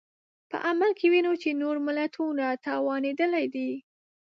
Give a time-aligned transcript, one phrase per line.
[0.49, 3.71] په عمل کې وینو چې نور ملتونه توانېدلي دي.